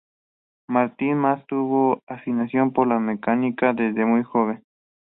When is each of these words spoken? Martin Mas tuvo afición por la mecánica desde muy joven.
Martin 0.67 1.15
Mas 1.17 1.45
tuvo 1.45 2.01
afición 2.07 2.73
por 2.73 2.87
la 2.87 2.97
mecánica 2.97 3.71
desde 3.71 4.03
muy 4.03 4.23
joven. 4.23 4.63